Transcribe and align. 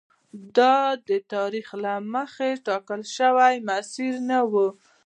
دا 0.57 0.77
د 1.07 1.09
تاریخ 1.33 1.67
له 1.83 1.93
مخکې 2.13 2.49
ټاکل 2.67 3.01
شوی 3.15 3.55
مسیر 3.69 4.13
نه 4.29 4.39
و. 4.51 4.53